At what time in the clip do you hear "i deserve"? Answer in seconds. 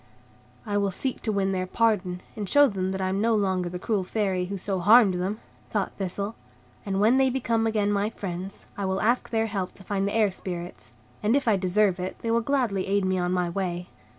11.47-11.99